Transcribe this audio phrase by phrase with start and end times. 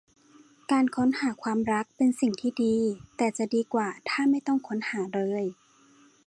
[0.71, 2.77] การค้นหาความรักเป็นสิ่งที่ดี
[3.17, 5.43] แต่จะดีกว่าถ้าไม่ต้องค้นหาเลย